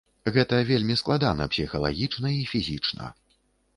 Гэта 0.35 0.61
вельмі 0.69 0.95
складана 1.01 1.47
псіхалагічна 1.55 2.27
і 2.39 2.43
фізічна. 2.53 3.15